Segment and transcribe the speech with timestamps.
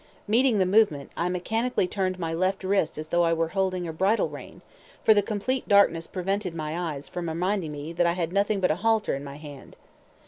[0.27, 3.93] Meeting the movement, I mechanically turned my left wrist as though I were holding a
[3.93, 4.63] bridle rein,
[5.03, 8.71] for the complete darkness prevented my eyes from reminding me that I had nothing but
[8.71, 9.75] a halter in my hand.